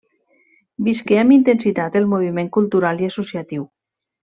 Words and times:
Visqué 0.87 1.19
amb 1.25 1.37
intensitat 1.37 2.01
el 2.03 2.11
moviment 2.17 2.53
cultural 2.59 3.05
i 3.09 3.15
associatiu. 3.15 3.73